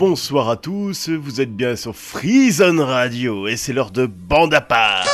[0.00, 4.62] bonsoir à tous, vous êtes bien sur Freezone Radio et c'est l'heure de bande à
[4.62, 5.06] part.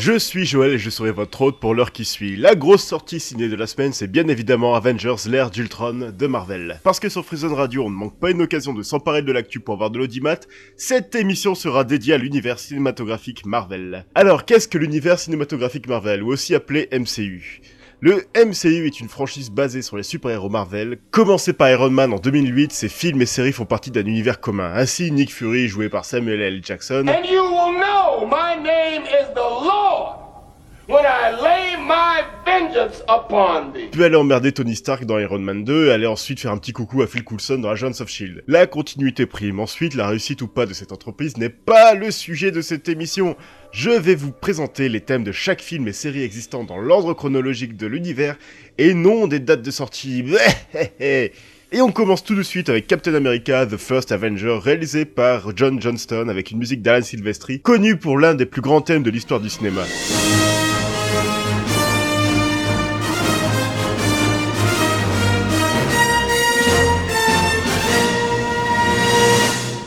[0.00, 2.36] Je suis Joël et je serai votre hôte pour l'heure qui suit.
[2.36, 6.78] La grosse sortie ciné de la semaine, c'est bien évidemment Avengers, l'ère d'Ultron de Marvel.
[6.84, 9.58] Parce que sur Freezone Radio, on ne manque pas une occasion de s'emparer de l'actu
[9.58, 10.38] pour avoir de l'audimat,
[10.76, 14.06] cette émission sera dédiée à l'univers cinématographique Marvel.
[14.14, 17.60] Alors, qu'est-ce que l'univers cinématographique Marvel, ou aussi appelé MCU
[18.02, 20.98] le MCU est une franchise basée sur les super-héros Marvel.
[21.12, 24.72] Commencé par Iron Man en 2008, ses films et séries font partie d'un univers commun.
[24.74, 26.60] Ainsi, Nick Fury, joué par Samuel L.
[26.64, 30.31] Jackson, And you will know my name is the Lord
[30.88, 33.88] when I lay my vengeance upon thee.
[33.90, 36.72] peut aller emmerder Tony Stark dans Iron Man 2 et aller ensuite faire un petit
[36.72, 38.42] coucou à Phil Coulson dans Agents of S.H.I.E.L.D.
[38.46, 39.60] La continuité prime.
[39.60, 43.36] Ensuite, la réussite ou pas de cette entreprise n'est pas le sujet de cette émission.
[43.70, 47.76] Je vais vous présenter les thèmes de chaque film et série existant dans l'ordre chronologique
[47.76, 48.36] de l'univers
[48.78, 50.24] et non des dates de sortie.
[51.74, 55.80] Et on commence tout de suite avec Captain America The First Avenger, réalisé par John
[55.80, 59.40] Johnston avec une musique d'Alan Silvestri, connu pour l'un des plus grands thèmes de l'histoire
[59.40, 59.80] du cinéma.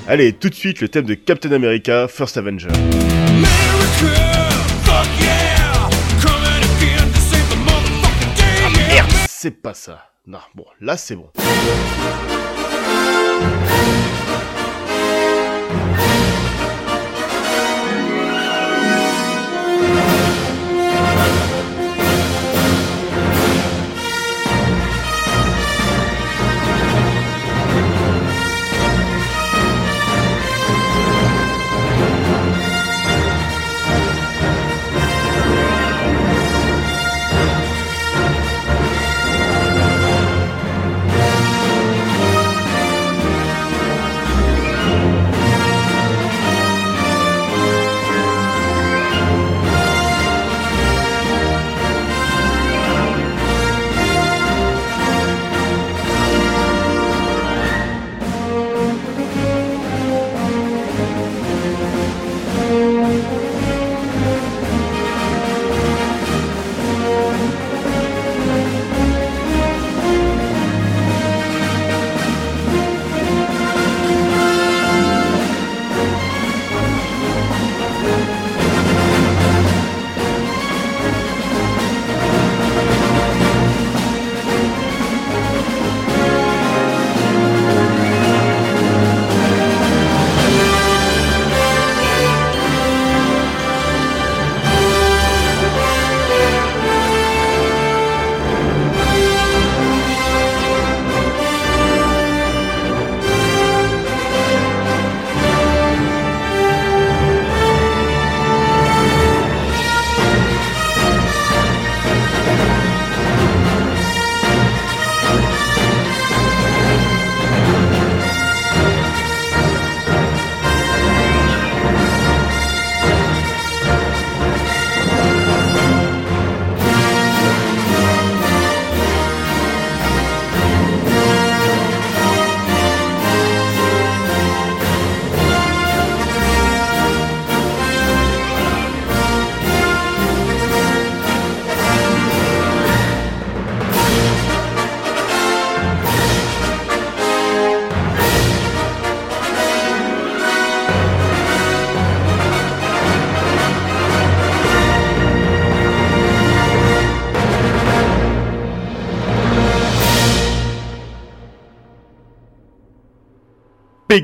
[0.08, 2.68] Allez, tout de suite le thème de Captain America First Avenger.
[8.88, 10.12] Merde, c'est pas ça.
[10.28, 11.32] Non, bon, là c'est bon.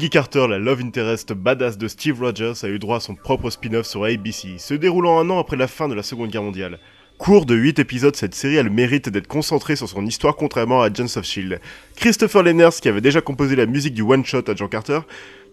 [0.01, 3.51] Peggy Carter, la love interest badass de Steve Rogers, a eu droit à son propre
[3.51, 6.79] spin-off sur ABC, se déroulant un an après la fin de la Seconde Guerre mondiale.
[7.19, 10.81] Court de 8 épisodes, cette série a le mérite d'être concentrée sur son histoire contrairement
[10.81, 11.59] à Agents of S.H.I.E.L.D.
[11.97, 15.01] Christopher Lenners, qui avait déjà composé la musique du one-shot à John Carter,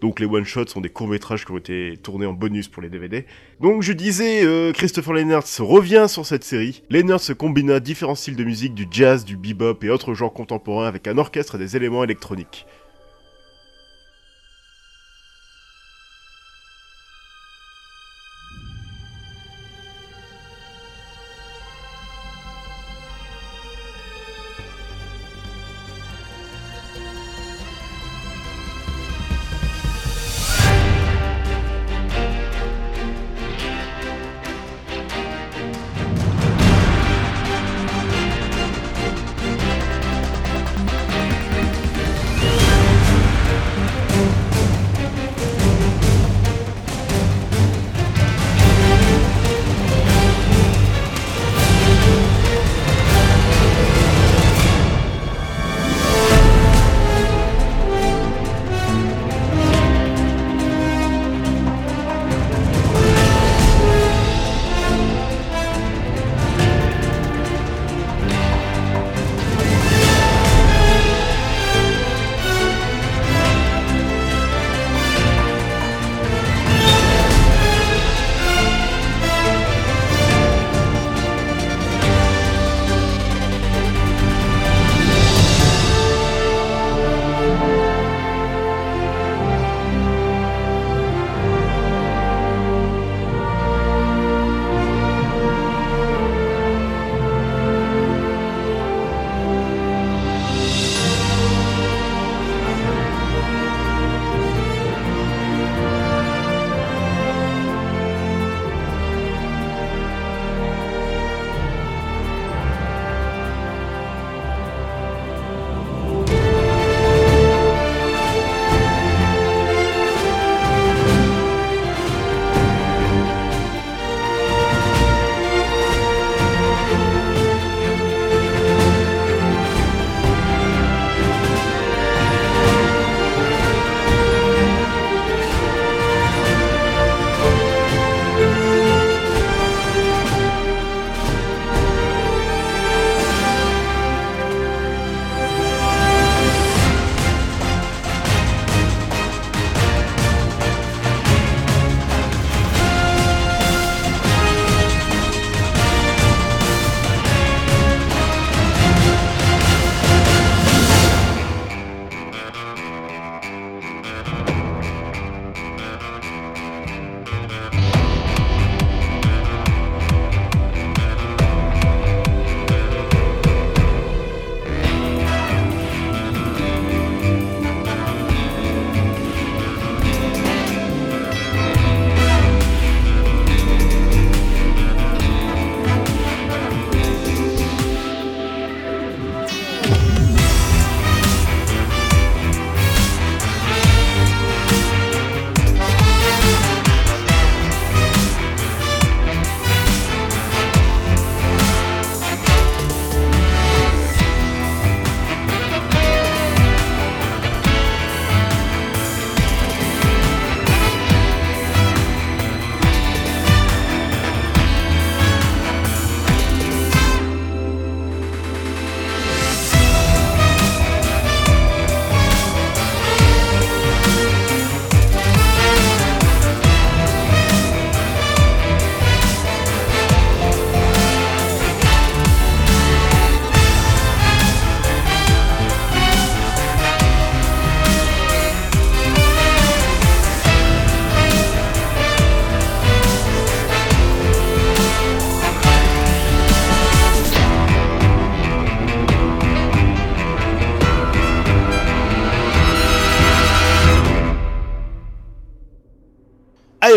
[0.00, 3.26] donc les one-shots sont des courts-métrages qui ont été tournés en bonus pour les DVD.
[3.60, 6.82] Donc je disais, euh, Christopher Lenners revient sur cette série.
[6.88, 10.88] Lenners se combina différents styles de musique, du jazz, du bebop et autres genres contemporains
[10.88, 12.64] avec un orchestre et des éléments électroniques.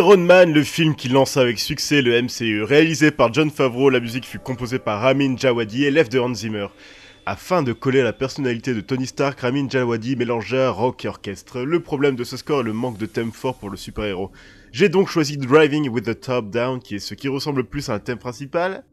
[0.01, 3.99] Iron Man, le film qui lance avec succès le MCU, réalisé par John Favreau, la
[3.99, 6.65] musique fut composée par Ramin Djawadi, élève de Hans Zimmer.
[7.27, 11.61] Afin de coller à la personnalité de Tony Stark, Ramin Djawadi mélangea rock et orchestre.
[11.61, 14.31] Le problème de ce score est le manque de thème fort pour le super-héros.
[14.71, 17.93] J'ai donc choisi Driving with the Top Down, qui est ce qui ressemble plus à
[17.93, 18.83] un thème principal.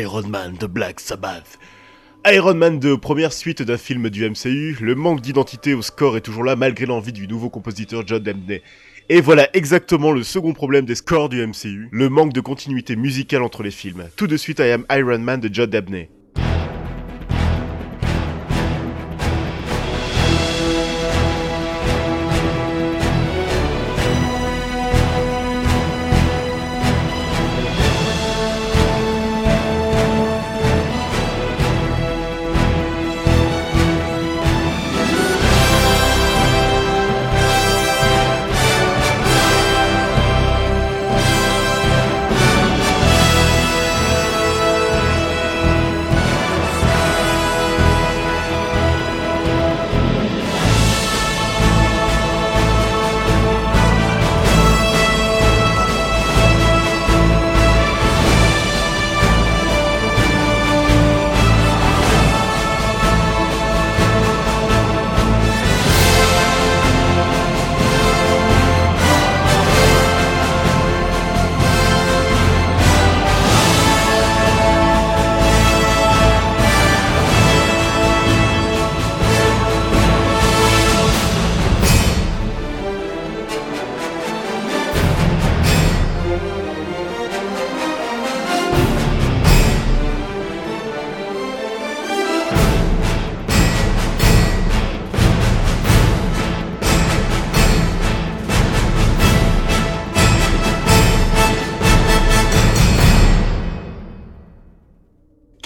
[0.00, 1.58] Iron Man de Black Sabbath.
[2.24, 6.22] Iron Man 2, première suite d'un film du MCU, le manque d'identité au score est
[6.22, 8.62] toujours là malgré l'envie du nouveau compositeur John Debney.
[9.10, 13.42] Et voilà exactement le second problème des scores du MCU, le manque de continuité musicale
[13.42, 14.08] entre les films.
[14.16, 16.08] Tout de suite, I Am Iron Man de John Debney.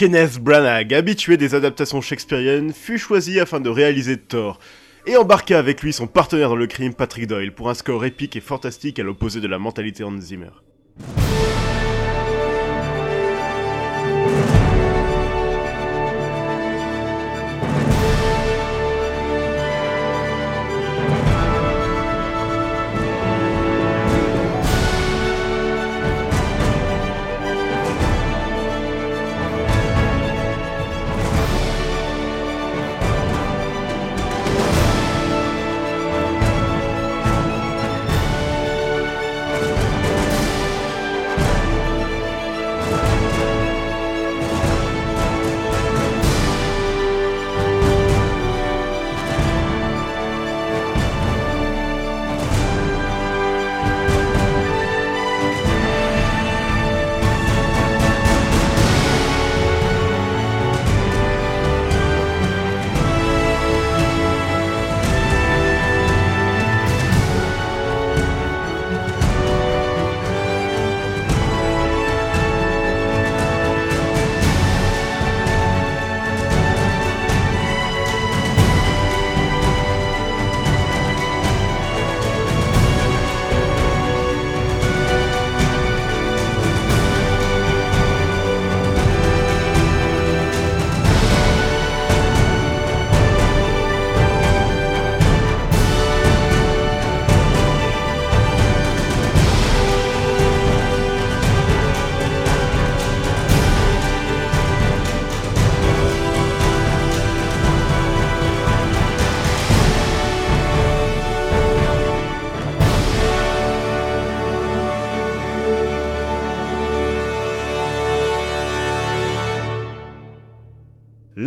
[0.05, 4.59] Kenneth Branagh, habitué des adaptations shakespeariennes, fut choisi afin de réaliser Thor,
[5.07, 8.37] et embarqua avec lui son partenaire dans le crime, Patrick Doyle, pour un score épique
[8.37, 10.51] et fantastique à l'opposé de la mentalité Hans Zimmer.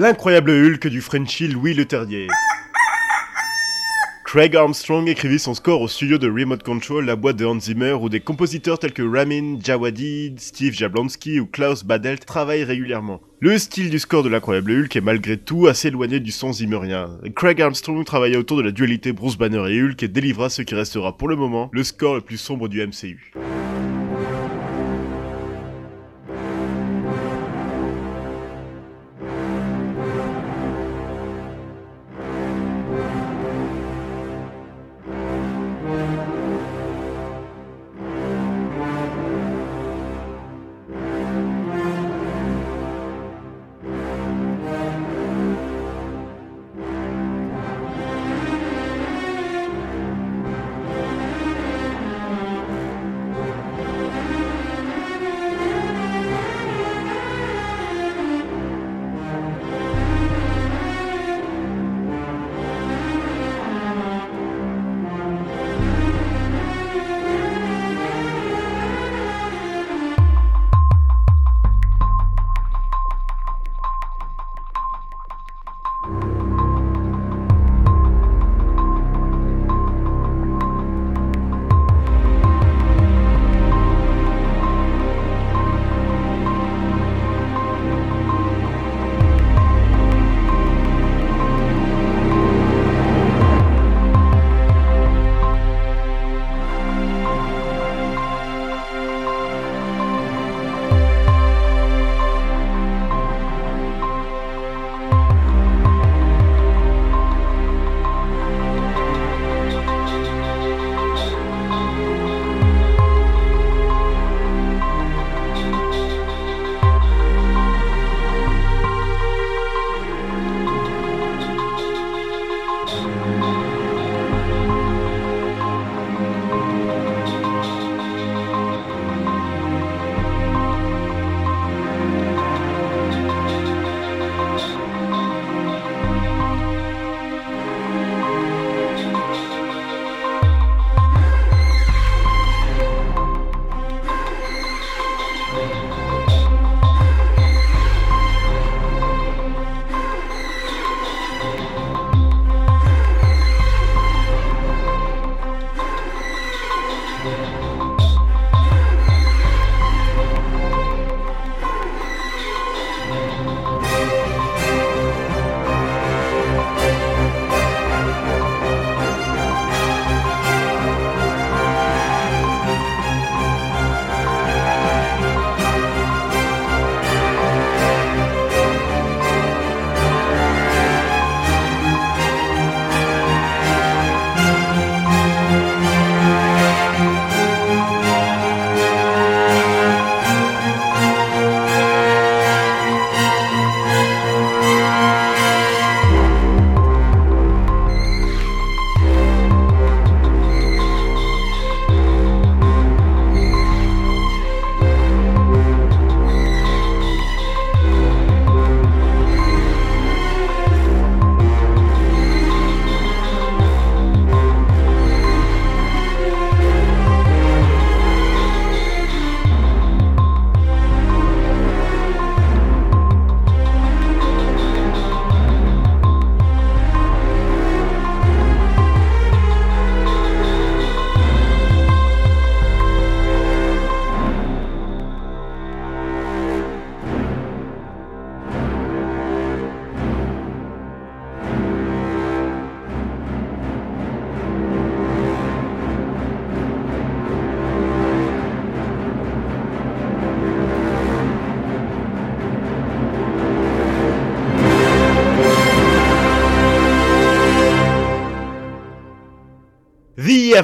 [0.08, 2.28] L'incroyable Hulk du Frenchie Louis Le Terrier.
[4.24, 7.92] Craig Armstrong écrivit son score au studio de Remote Control, la boîte de Hans Zimmer,
[7.92, 13.20] où des compositeurs tels que Ramin Djawadi, Steve Jablonski ou Klaus Badelt travaillent régulièrement.
[13.42, 17.10] Le style du score de l'incroyable Hulk est malgré tout assez éloigné du son zimmerien.
[17.36, 20.74] Craig Armstrong travailla autour de la dualité Bruce Banner et Hulk et délivra ce qui
[20.74, 23.34] restera pour le moment le score le plus sombre du MCU.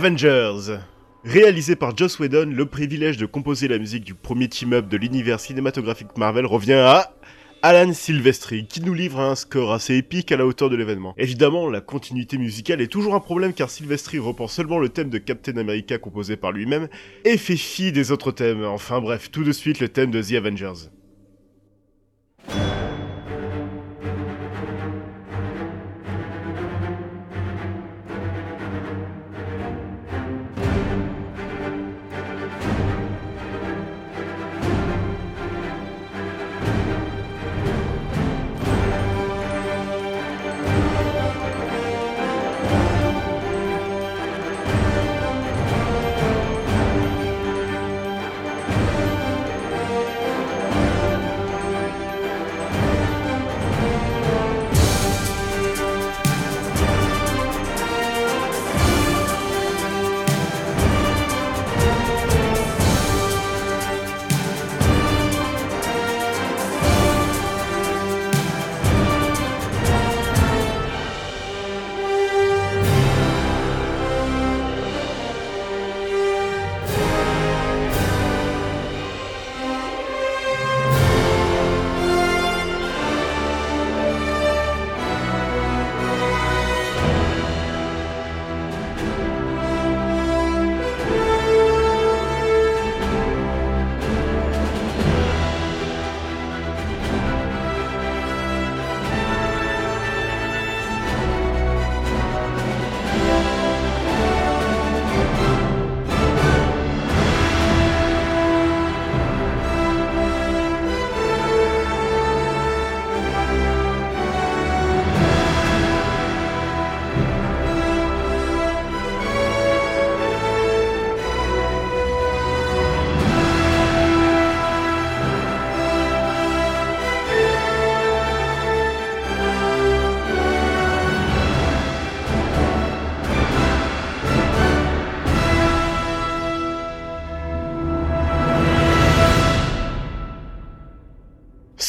[0.04, 0.80] Avengers
[1.24, 5.40] Réalisé par Joss Whedon, le privilège de composer la musique du premier team-up de l'univers
[5.40, 7.14] cinématographique Marvel revient à
[7.62, 11.14] Alan Silvestri, qui nous livre un score assez épique à la hauteur de l'événement.
[11.18, 15.20] Évidemment, la continuité musicale est toujours un problème car Silvestri reprend seulement le thème de
[15.20, 16.90] Captain America composé par lui-même
[17.24, 18.66] et fait fi des autres thèmes.
[18.66, 20.90] Enfin bref, tout de suite le thème de The Avengers.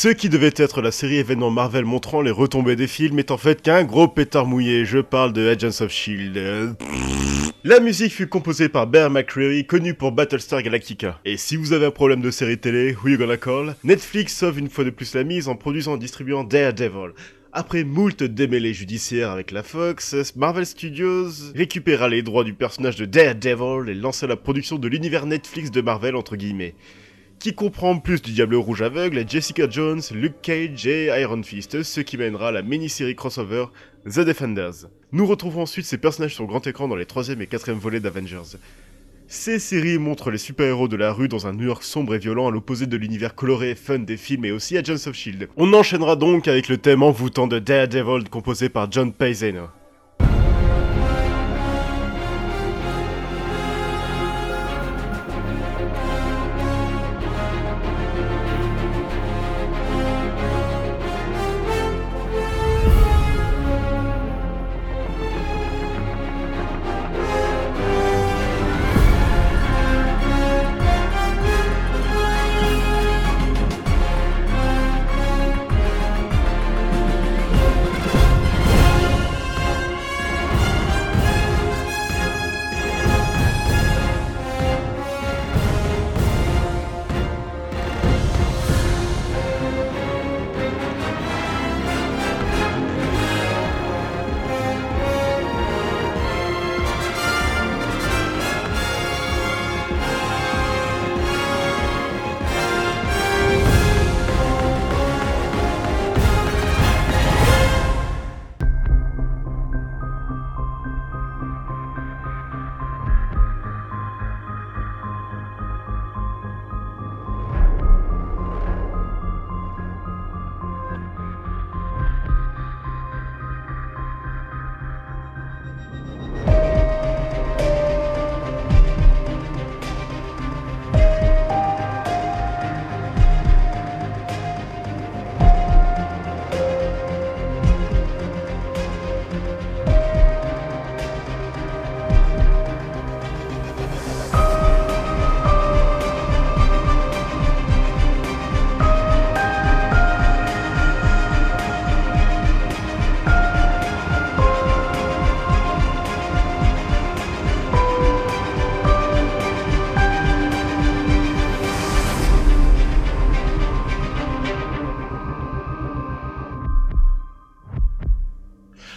[0.05, 3.39] Ce qui devait être la série événement Marvel montrant les retombées des films est en
[3.39, 6.77] fait qu'un gros pétard mouillé, je parle de Agents of Shield.
[7.65, 11.19] La musique fut composée par Bear McCreary, connu pour Battlestar Galactica.
[11.25, 13.77] Et si vous avez un problème de série télé, who you gonna call?
[13.83, 17.15] Netflix sauve une fois de plus la mise en produisant et distribuant Daredevil.
[17.55, 23.07] Après moult démêlés judiciaires avec la Fox, Marvel Studios récupéra les droits du personnage de
[23.07, 26.75] Daredevil et lança la production de l'univers Netflix de Marvel entre guillemets
[27.45, 31.83] qui comprend en plus du Diable Rouge aveugle, Jessica Jones, Luke Cage et Iron Fist,
[31.83, 33.67] ce qui mènera à la mini-série crossover
[34.07, 34.87] The Defenders.
[35.13, 38.57] Nous retrouvons ensuite ces personnages sur grand écran dans les 3 et 4 volets d'Avengers.
[39.29, 42.49] Ces séries montrent les super-héros de la rue dans un New York sombre et violent
[42.49, 45.49] à l'opposé de l'univers coloré et fun des films et aussi Agents of Shield.
[45.59, 49.69] On enchaînera donc avec le thème envoûtant de Daredevil composé par John Paisano.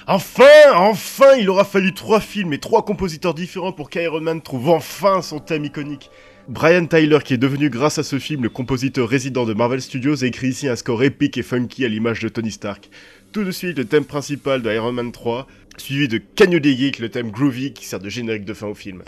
[0.09, 4.69] Enfin, enfin, il aura fallu trois films et trois compositeurs différents pour qu'Iron Man trouve
[4.69, 6.09] enfin son thème iconique.
[6.47, 10.15] Brian Tyler, qui est devenu grâce à ce film le compositeur résident de Marvel Studios,
[10.15, 12.89] écrit ici un score épique et funky à l'image de Tony Stark.
[13.33, 16.79] Tout de suite, le thème principal de Iron Man 3, suivi de Can You Dig
[16.79, 19.03] It, le thème groovy qui sert de générique de fin au film.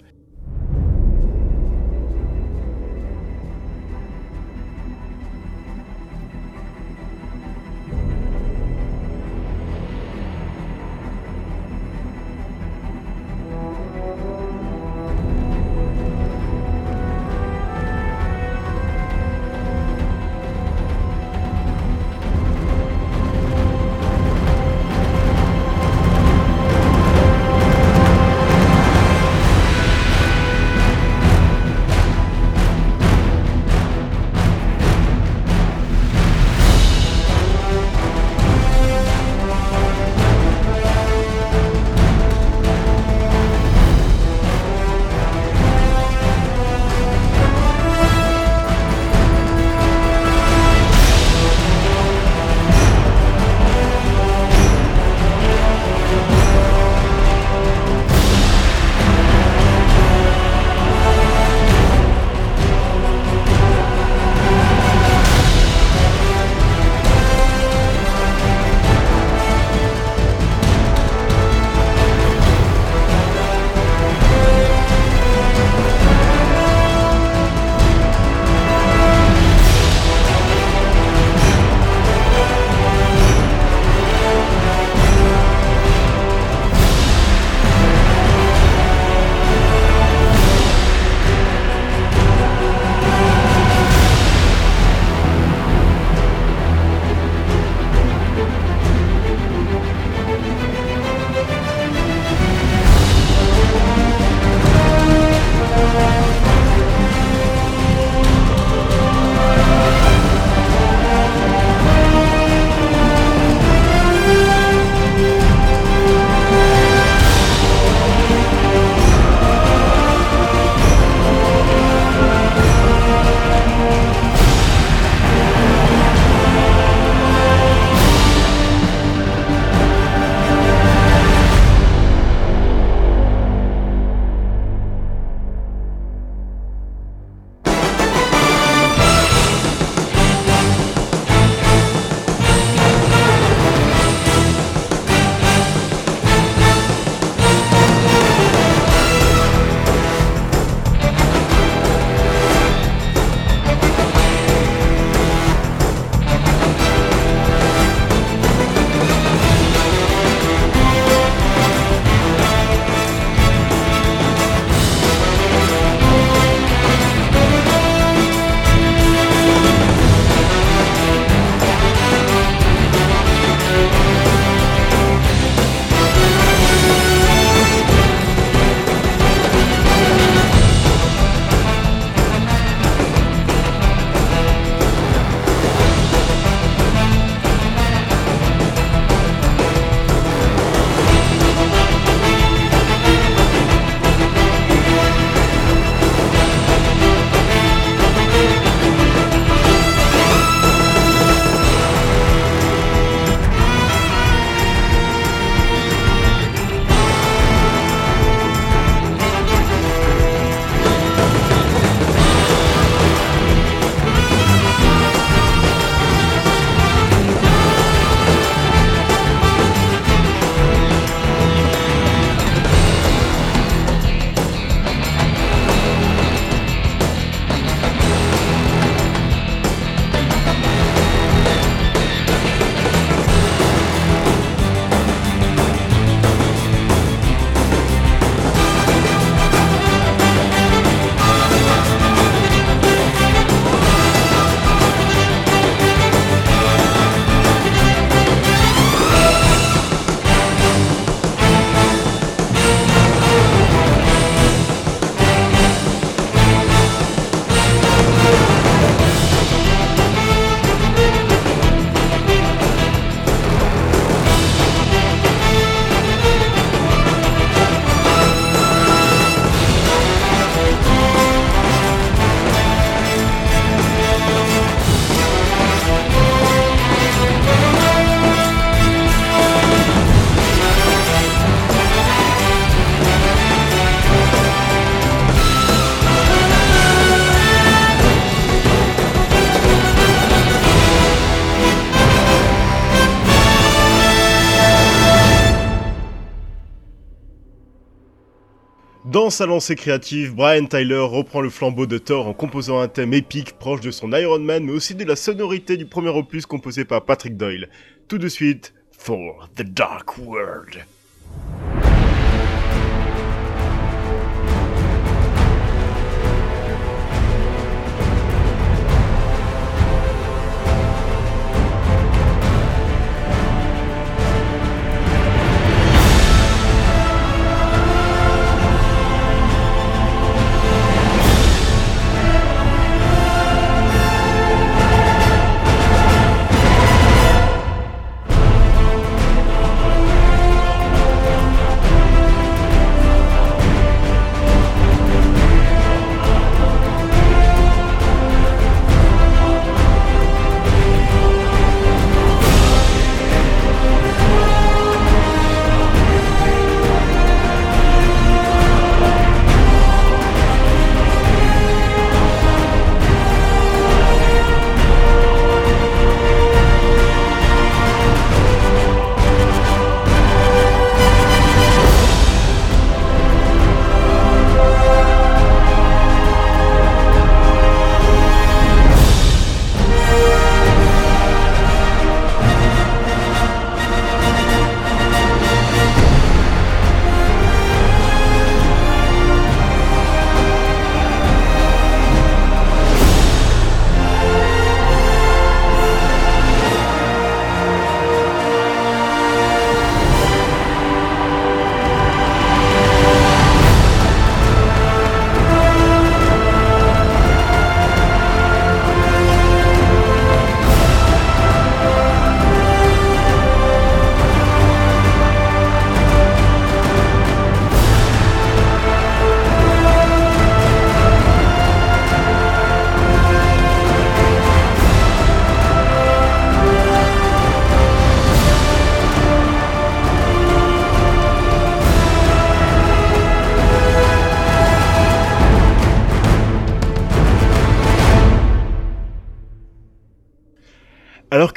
[299.29, 303.13] Dans sa lancée créative, Brian Tyler reprend le flambeau de Thor en composant un thème
[303.13, 306.83] épique proche de son Iron Man, mais aussi de la sonorité du premier opus composé
[306.83, 307.69] par Patrick Doyle.
[308.07, 308.73] Tout de suite,
[309.05, 310.83] Thor, The Dark World.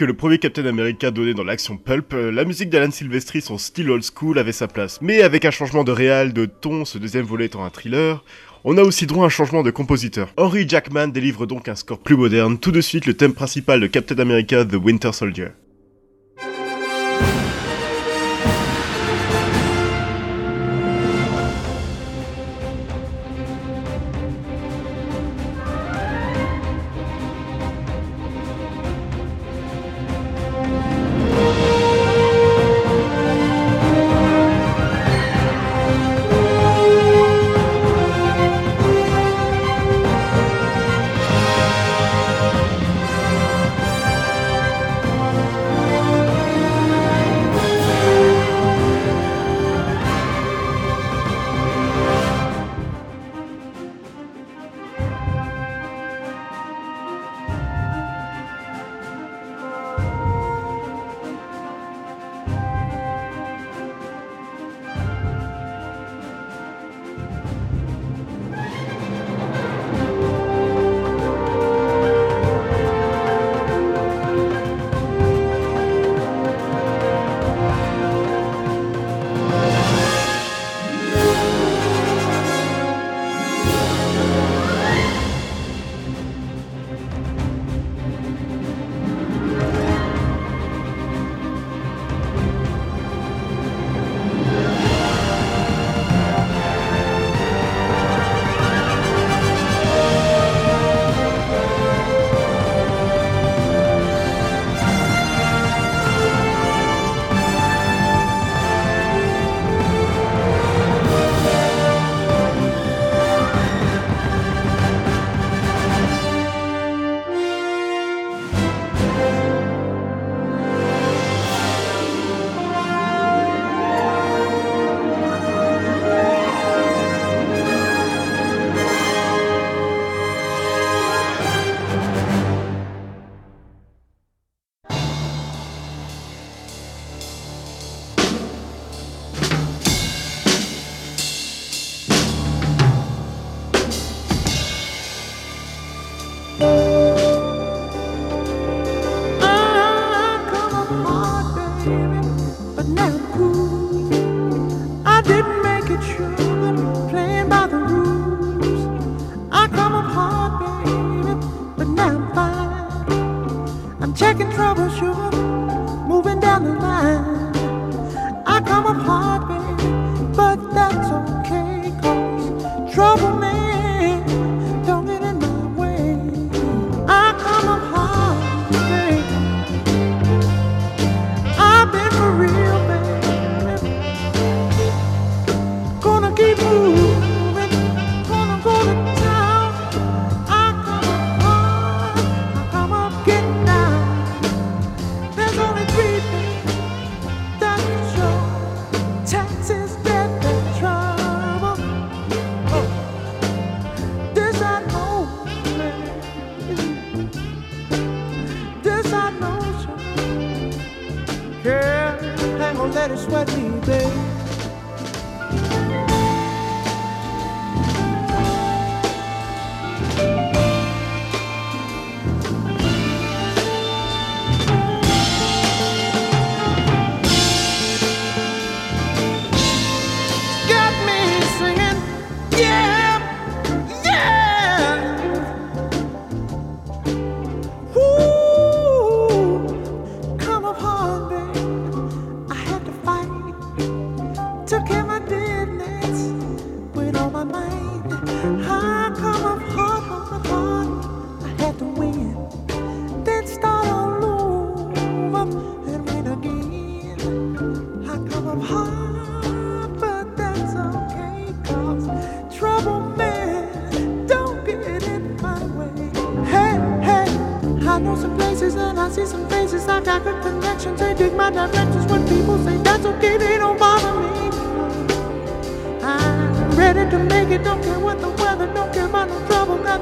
[0.03, 3.57] Que le premier Captain America donnait dans l'action pulp, euh, la musique d'Alan Silvestri, son
[3.57, 4.99] style old school, avait sa place.
[5.01, 8.25] Mais avec un changement de réal, de ton, ce deuxième volet étant un thriller,
[8.65, 10.33] on a aussi droit à un changement de compositeur.
[10.37, 13.87] Henry Jackman délivre donc un score plus moderne, tout de suite le thème principal de
[13.87, 15.51] Captain America The Winter Soldier.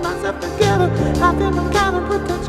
[0.03, 0.91] myself together.
[1.23, 2.40] I feel I'm kind of put together.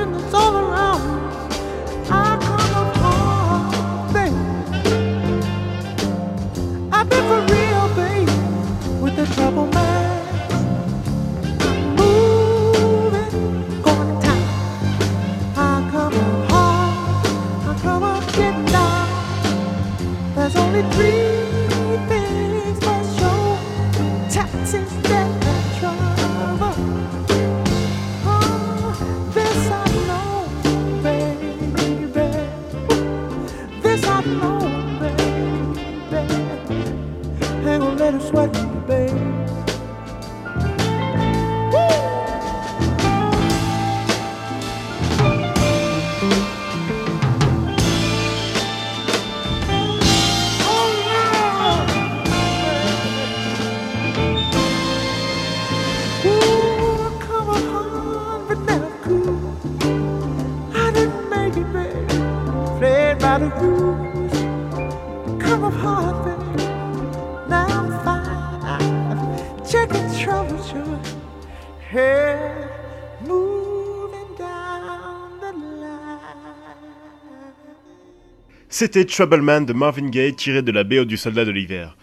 [78.81, 81.95] C'était Troubleman de Marvin Gaye tiré de la BO du Soldat de l'Hiver.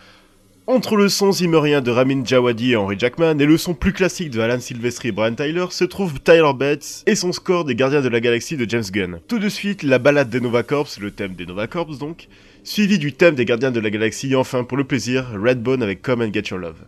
[0.68, 4.30] Entre le son zimmerien de Ramin Djawadi et Henry Jackman et le son plus classique
[4.30, 8.00] de Alan Silvestri et Brian Tyler se trouve Tyler Bates et son score des Gardiens
[8.00, 9.18] de la Galaxie de James Gunn.
[9.26, 12.28] Tout de suite, la balade des Nova Corps, le thème des Nova Corps donc,
[12.62, 16.00] suivi du thème des Gardiens de la Galaxie et enfin, pour le plaisir, Redbone avec
[16.00, 16.84] Come and Get Your Love.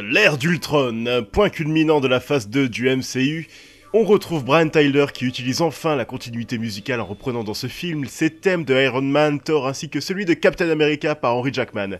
[0.00, 3.48] L'ère d'Ultron, point culminant de la phase 2 du MCU.
[3.92, 8.06] On retrouve Brian Tyler qui utilise enfin la continuité musicale en reprenant dans ce film
[8.06, 11.98] ses thèmes de Iron Man, Thor ainsi que celui de Captain America par Henry Jackman.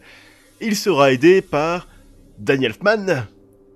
[0.61, 1.87] Il sera aidé par
[2.39, 3.27] Danny Elfman.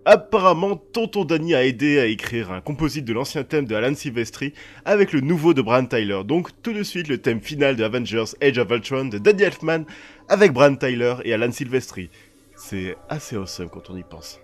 [0.07, 4.55] Apparemment, Tonton Danny a aidé à écrire un composite de l'ancien thème de Alan Silvestri
[4.85, 6.21] avec le nouveau de Brian Tyler.
[6.25, 9.85] Donc tout de suite le thème final de Avengers Age of Ultron de Danny Elfman
[10.29, 12.09] avec Brian Tyler et Alan Silvestri.
[12.57, 14.41] C'est assez awesome quand on y pense.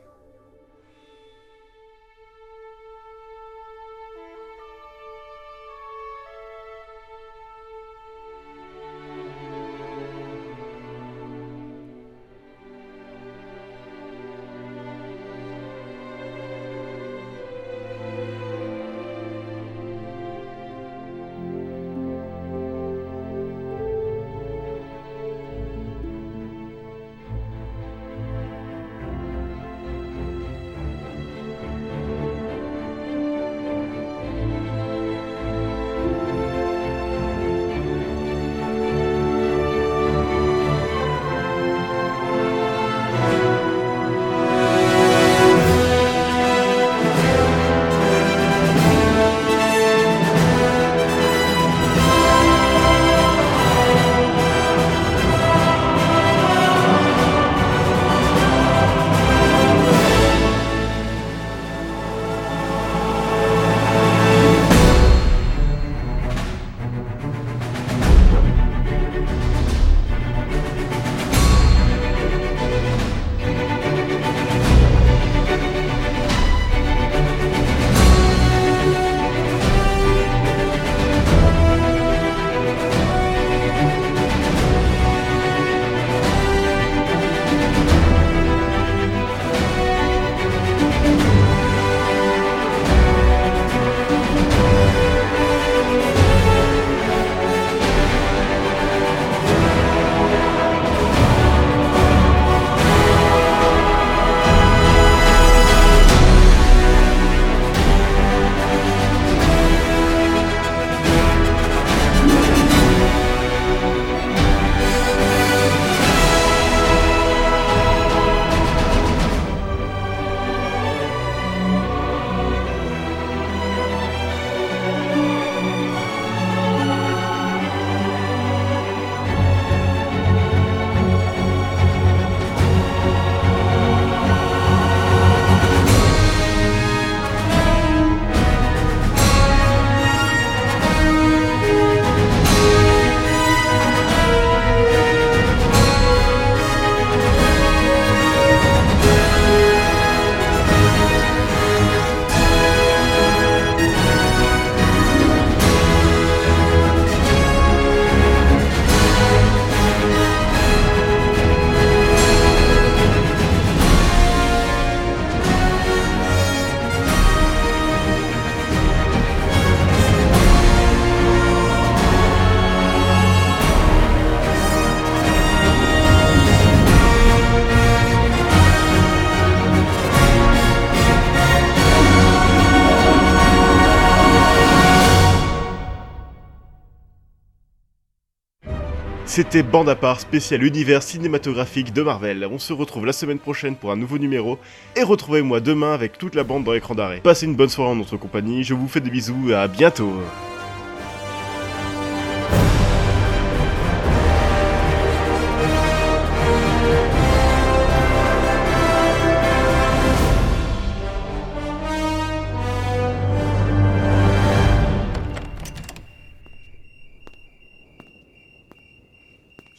[189.34, 192.46] C'était Bande à part spécial univers cinématographique de Marvel.
[192.52, 194.58] On se retrouve la semaine prochaine pour un nouveau numéro
[194.94, 197.22] et retrouvez-moi demain avec toute la bande dans l'écran d'arrêt.
[197.22, 200.12] Passez une bonne soirée en notre compagnie, je vous fais des bisous à bientôt.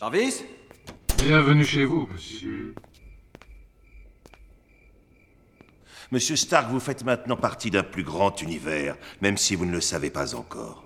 [0.04, 0.44] Jarvis?
[1.18, 2.76] Bienvenue chez vous, monsieur.
[6.12, 9.80] Monsieur Stark, vous faites maintenant partie d'un plus grand univers, même si vous ne le
[9.80, 10.84] savez pas encore.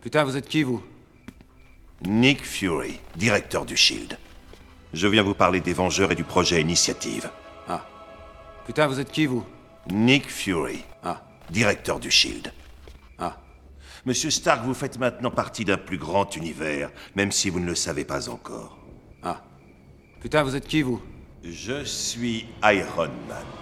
[0.00, 0.82] Putain, vous êtes qui, vous?
[2.04, 4.18] Nick Fury, directeur du Shield.
[4.92, 7.30] Je viens vous parler des Vengeurs et du projet Initiative.
[7.68, 7.86] Ah.
[8.66, 9.46] Putain, vous êtes qui, vous?
[9.88, 11.22] Nick Fury, Ah.
[11.48, 12.52] directeur du Shield.
[14.06, 17.74] Monsieur Stark, vous faites maintenant partie d'un plus grand univers, même si vous ne le
[17.74, 18.78] savez pas encore.
[19.22, 19.42] Ah.
[20.20, 21.02] Putain, vous êtes qui, vous?
[21.44, 23.57] Je suis Iron Man.